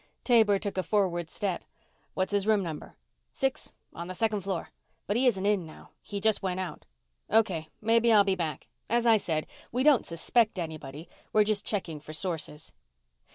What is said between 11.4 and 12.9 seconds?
just checking for sources."